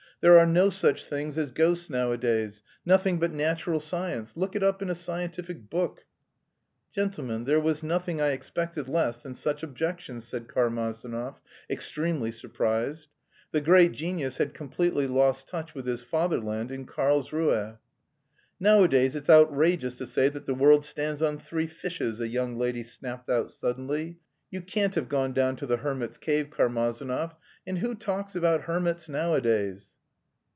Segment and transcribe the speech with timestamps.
[0.23, 4.37] "There are no such things as ghosts nowadays, nothing but natural science.
[4.37, 6.05] Look it up in a scientific book."
[6.93, 11.41] "Gentlemen, there was nothing I expected less than such objections," said Karmazinov,
[11.71, 13.09] extremely surprised.
[13.51, 17.79] The great genius had completely lost touch with his Fatherland in Karlsruhe.
[18.59, 22.83] "Nowadays it's outrageous to say that the world stands on three fishes," a young lady
[22.83, 24.19] snapped out suddenly.
[24.51, 27.33] "You can't have gone down to the hermit's cave, Karmazinov.
[27.65, 29.87] And who talks about hermits nowadays?"